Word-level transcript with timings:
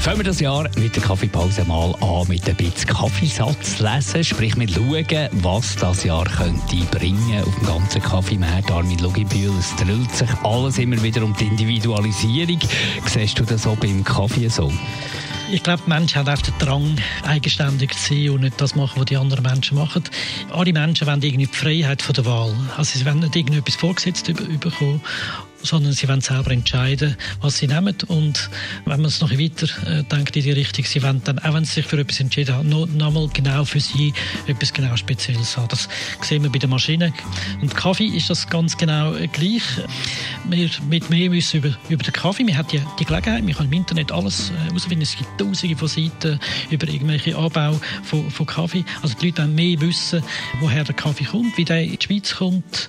Fangen 0.00 0.20
wir 0.20 0.24
das 0.24 0.40
Jahr 0.40 0.66
mit 0.78 0.96
der 0.96 1.02
Kaffeepause 1.02 1.62
mal 1.66 1.94
an 2.00 2.26
mit 2.26 2.48
ein 2.48 2.56
bisschen 2.56 2.88
Kaffeesatz 2.88 3.80
lesen, 3.80 4.24
sprich 4.24 4.56
mit 4.56 4.72
schauen, 4.72 5.28
was 5.42 5.76
das 5.76 6.04
Jahr 6.04 6.24
könnte 6.24 6.76
bringen 6.90 7.42
auf 7.42 7.54
dem 7.54 7.66
ganzen 7.66 8.00
Kaffeemarkt. 8.00 8.70
Armin 8.70 8.98
Lugibühl, 9.00 9.52
es 9.58 9.76
dreht 9.76 10.10
sich 10.10 10.30
alles 10.42 10.78
immer 10.78 11.00
wieder 11.02 11.22
um 11.22 11.36
die 11.36 11.44
Individualisierung. 11.44 12.58
Siehst 13.04 13.38
du 13.38 13.44
das 13.44 13.66
auch 13.66 13.76
beim 13.76 14.02
Kaffee 14.02 14.48
so? 14.48 14.72
Ich 15.52 15.62
glaube, 15.62 15.82
die 15.84 15.90
Menschen 15.90 16.18
haben 16.18 16.34
auch 16.34 16.42
den 16.42 16.54
Drang, 16.58 16.96
eigenständig 17.26 17.92
zu 17.92 18.14
sein 18.14 18.30
und 18.30 18.40
nicht 18.40 18.58
das 18.58 18.74
machen, 18.74 19.00
was 19.00 19.04
die 19.04 19.18
anderen 19.18 19.42
Menschen 19.42 19.76
machen. 19.76 20.04
Alle 20.50 20.72
Menschen 20.72 21.06
wollen 21.08 21.20
irgendwie 21.20 21.46
die 21.46 21.54
Freiheit 21.54 22.00
von 22.00 22.14
der 22.14 22.24
Wahl. 22.24 22.54
Also 22.78 22.98
sie 22.98 23.04
wollen 23.04 23.18
nicht 23.18 23.36
irgendetwas 23.36 23.76
vorgesetzt 23.76 24.32
bekommen 24.60 25.02
sondern 25.62 25.92
sie 25.92 26.08
wollen 26.08 26.20
selber 26.20 26.50
entscheiden, 26.50 27.16
was 27.40 27.58
sie 27.58 27.66
nehmen. 27.66 27.96
Und 28.08 28.50
wenn 28.84 29.00
man 29.00 29.06
es 29.06 29.20
noch 29.20 29.30
weiter 29.30 29.66
äh, 29.86 30.02
denkt 30.04 30.36
in 30.36 30.42
die 30.42 30.52
Richtung, 30.52 30.84
sie 30.84 31.02
wollen 31.02 31.22
dann, 31.24 31.38
auch 31.40 31.54
wenn 31.54 31.64
sie 31.64 31.74
sich 31.74 31.86
für 31.86 31.98
etwas 31.98 32.20
entschieden 32.20 32.54
haben, 32.54 32.68
noch, 32.68 32.86
noch 32.86 33.12
mal 33.12 33.28
genau 33.32 33.64
für 33.64 33.80
sie 33.80 34.12
etwas 34.46 34.72
genau 34.72 34.96
Spezielles 34.96 35.56
haben. 35.56 35.68
Das 35.68 35.88
sehen 36.22 36.42
wir 36.42 36.50
bei 36.50 36.58
der 36.58 36.68
Maschine. 36.68 37.12
Und 37.60 37.74
Kaffee 37.74 38.06
ist 38.06 38.30
das 38.30 38.48
ganz 38.48 38.76
genau 38.76 39.14
äh, 39.14 39.26
gleich. 39.26 39.62
Wir 40.48 40.70
mit 40.88 41.10
mehr 41.10 41.30
wissen 41.30 41.58
über, 41.58 41.76
über 41.88 42.02
den 42.02 42.12
Kaffee. 42.12 42.46
Wir 42.46 42.56
haben 42.56 42.68
die, 42.68 42.80
die 42.98 43.04
Gelegenheit, 43.04 43.46
wir 43.46 43.54
können 43.54 43.72
im 43.72 43.78
Internet 43.78 44.10
alles 44.10 44.50
äh, 44.50 44.68
herausfinden. 44.68 45.02
Es 45.02 45.16
gibt 45.16 45.38
tausende 45.38 45.76
von 45.76 45.88
Seiten 45.88 46.40
über 46.70 46.88
irgendwelche 46.88 47.36
Anbau 47.36 47.78
von, 48.02 48.30
von 48.30 48.46
Kaffee. 48.46 48.84
Also 49.02 49.14
die 49.20 49.26
Leute 49.26 49.42
wollen 49.42 49.54
mehr 49.54 49.80
wissen, 49.80 50.22
woher 50.60 50.84
der 50.84 50.94
Kaffee 50.94 51.24
kommt, 51.24 51.56
wie 51.58 51.64
der 51.64 51.82
in 51.82 51.98
die 51.98 52.06
Schweiz 52.06 52.34
kommt. 52.34 52.88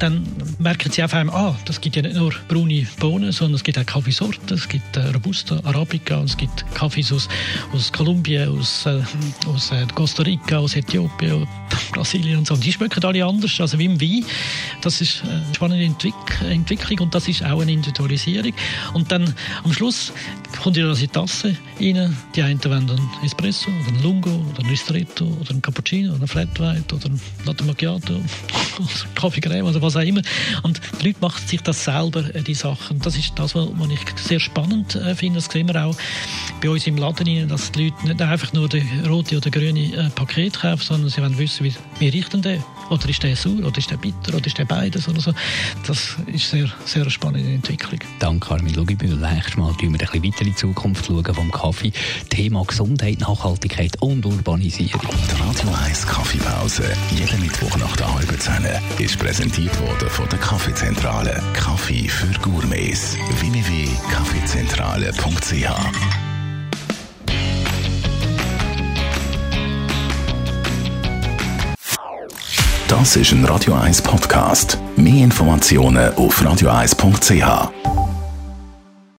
Dann 0.00 0.26
merken 0.58 0.90
sie 0.90 1.04
auf 1.04 1.14
einmal, 1.14 1.36
ah, 1.36 1.56
das 1.64 1.80
gibt 1.80 1.96
ja 1.96 2.00
ja 2.02 2.08
nicht 2.08 2.18
nur 2.18 2.32
braune 2.48 2.86
Bohnen, 2.98 3.32
sondern 3.32 3.54
es 3.56 3.64
gibt 3.64 3.78
auch 3.78 3.86
Kaffeesorten. 3.86 4.56
Es 4.56 4.68
gibt 4.68 4.96
äh, 4.96 5.00
Robusta, 5.10 5.60
Arabica, 5.64 6.22
es 6.22 6.36
gibt 6.36 6.64
Kaffees 6.74 7.12
aus, 7.12 7.28
aus 7.72 7.92
Kolumbien, 7.92 8.48
aus, 8.48 8.86
äh, 8.86 9.02
aus 9.46 9.70
äh, 9.72 9.86
Costa 9.94 10.22
Rica, 10.22 10.58
aus 10.58 10.76
Äthiopien, 10.76 11.46
Brasilien 11.92 12.38
und 12.38 12.46
so. 12.46 12.56
Die 12.56 12.72
schmecken 12.72 13.04
alle 13.04 13.24
anders, 13.24 13.60
also 13.60 13.78
wie 13.78 13.86
im 13.86 14.00
Wein. 14.00 14.24
Das 14.82 15.00
ist 15.00 15.22
eine 15.24 15.44
spannende 15.54 15.84
Entwick 15.84 16.79
Entwicklung 16.80 17.06
und 17.06 17.14
das 17.14 17.28
ist 17.28 17.44
auch 17.44 17.60
eine 17.60 17.72
Individualisierung. 17.72 18.52
Und 18.94 19.12
dann 19.12 19.34
am 19.62 19.72
Schluss 19.72 20.12
kommt 20.58 20.76
in 20.76 20.94
die 20.94 21.08
Tasse 21.08 21.56
rein. 21.80 22.16
Die 22.34 22.42
einen 22.42 22.64
wollen 22.64 22.90
einen 22.90 23.10
Espresso 23.24 23.70
oder 23.70 23.88
einen 23.88 24.02
Lungo 24.02 24.30
oder 24.30 24.60
einen 24.60 24.70
Ristretto 24.70 25.24
oder 25.24 25.50
einen 25.50 25.62
Cappuccino 25.62 26.10
oder 26.10 26.18
einen 26.18 26.28
Flat 26.28 26.60
White 26.60 26.94
oder 26.94 27.06
einen 27.06 27.20
Latte 27.44 27.64
Macchiato 27.64 28.14
oder 28.78 28.88
Kaffee 29.14 29.40
Creme 29.40 29.66
oder 29.66 29.80
was 29.82 29.96
auch 29.96 30.00
immer. 30.00 30.22
Und 30.62 30.80
die 31.00 31.08
Leute 31.08 31.20
machen 31.20 31.46
sich 31.46 31.60
das 31.62 31.84
selber, 31.84 32.34
äh, 32.34 32.42
die 32.42 32.54
Sachen. 32.54 32.98
Das 33.00 33.16
ist 33.16 33.32
das, 33.36 33.54
was 33.54 33.90
ich 33.90 34.00
sehr 34.22 34.40
spannend 34.40 34.94
äh, 34.94 35.14
finde. 35.14 35.40
Das 35.40 35.46
sehen 35.46 35.68
wir 35.68 35.84
auch 35.84 35.96
bei 36.60 36.70
uns 36.70 36.86
im 36.86 36.96
Laden, 36.96 37.26
rein, 37.26 37.48
dass 37.48 37.72
die 37.72 37.84
Leute 37.84 38.06
nicht 38.06 38.22
einfach 38.22 38.52
nur 38.52 38.68
das 38.68 38.82
rote 39.08 39.36
oder 39.36 39.50
grüne 39.50 39.80
äh, 39.80 40.10
Paket 40.10 40.60
kaufen, 40.60 40.82
sondern 40.82 41.10
sie 41.10 41.20
wollen 41.22 41.38
wissen, 41.38 41.64
wie, 41.64 41.74
wie 41.98 42.08
riecht 42.08 42.32
denn 42.32 42.42
der? 42.42 42.62
Oder 42.90 43.08
ist 43.08 43.22
der 43.22 43.36
sauer? 43.36 43.64
Oder 43.64 43.78
ist 43.78 43.90
der 43.90 43.96
bitter? 43.96 44.34
Oder 44.34 44.46
ist 44.46 44.58
der 44.58 44.64
beides? 44.64 45.08
Oder 45.08 45.20
so. 45.20 45.32
Das 45.86 46.16
ist 46.26 46.50
sehr, 46.50 46.68
sehr 46.84 47.02
eine 47.02 47.10
spannende 47.10 47.52
Entwicklung. 47.52 48.00
Danke, 48.18 48.50
Armin 48.50 48.74
Lugibühl. 48.74 49.16
Nächstes 49.16 49.56
Mal 49.56 49.72
schauen 49.80 49.92
wir 49.92 50.00
ein 50.00 50.20
bisschen 50.20 50.24
weiter 50.24 50.39
die 50.44 50.54
Zukunft 50.54 51.06
schauen 51.06 51.34
vom 51.34 51.50
Kaffee. 51.50 51.90
Thema 52.28 52.64
Gesundheit, 52.64 53.18
Nachhaltigkeit 53.20 54.00
und 54.00 54.24
Urbanisierung. 54.24 55.02
Die 55.02 55.42
Radio 55.42 55.68
1 55.84 56.06
Kaffeepause, 56.06 56.84
jeden 57.10 57.40
Mittwoch 57.40 57.76
nach 57.76 57.96
der 57.96 58.14
halben 58.14 58.38
Zehn, 58.38 58.64
ist 58.98 59.18
präsentiert 59.18 59.76
worden 59.80 60.08
von 60.08 60.28
der 60.28 60.38
Kaffeezentrale. 60.38 61.42
Kaffee 61.54 62.06
für 62.08 62.30
Gourmets. 62.40 63.16
www.kaffeezentrale.ch 63.40 66.30
Das 72.90 73.14
ist 73.14 73.30
ein 73.30 73.44
Radio 73.44 73.74
1 73.74 74.02
Podcast. 74.02 74.76
Mehr 74.96 75.22
Informationen 75.22 76.12
auf 76.14 76.42
radio1.ch. 76.42 77.89